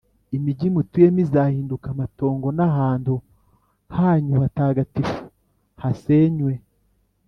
Imigi 0.37 0.67
mutuyemo 0.75 1.19
izahinduka 1.25 1.85
amatongo 1.95 2.47
n’ahantu 2.57 3.13
hanyu 3.95 4.33
hatagatifu 4.43 5.21
hasenywe 5.81 6.53